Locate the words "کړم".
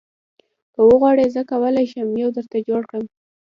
2.89-3.05